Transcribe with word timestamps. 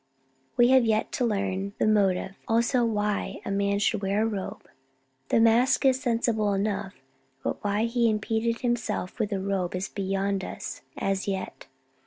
"We 0.57 0.69
have 0.69 0.83
yet 0.83 1.11
to 1.11 1.25
learn 1.25 1.73
the 1.77 1.85
motive; 1.85 2.35
also 2.47 2.83
why 2.83 3.39
a 3.45 3.51
man 3.51 3.77
should 3.77 4.01
wear 4.01 4.23
a 4.23 4.27
robe. 4.27 4.67
The 5.29 5.39
mask 5.39 5.85
is 5.85 6.01
sensible 6.01 6.53
enough, 6.55 6.95
but 7.43 7.63
why 7.63 7.83
he 7.83 8.09
impeded 8.09 8.61
himself 8.61 9.19
with 9.19 9.31
a 9.31 9.39
robe 9.39 9.75
is 9.75 9.89
beyond 9.89 10.43
us 10.43 10.81
as 10.97 11.27
yet. 11.27 11.67